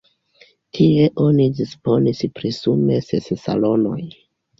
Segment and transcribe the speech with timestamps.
[0.77, 3.99] Tie oni disponis pri sume ses salonoj.